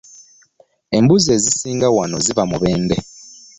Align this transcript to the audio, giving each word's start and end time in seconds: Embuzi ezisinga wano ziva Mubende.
Embuzi 0.97 1.29
ezisinga 1.37 1.87
wano 1.97 2.17
ziva 2.25 2.43
Mubende. 2.51 2.95